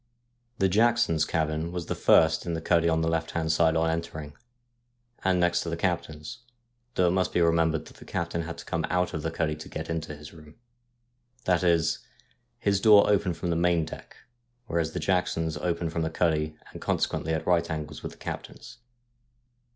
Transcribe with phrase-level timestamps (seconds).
[0.57, 3.87] The Jacksons' cabin was the first in the cuddy on the left hand side on
[3.87, 4.33] entering,
[5.23, 6.39] and next to the captain's,
[6.95, 9.55] though it must be remembered that the captain had to come out of the cuddy
[9.55, 10.55] to get into his room.
[11.45, 11.99] That is,
[12.57, 14.15] his door opened from the main deck,
[14.65, 18.79] whereas the Jacksons' opened from the cuddy, and consequently at right angles with the captain's.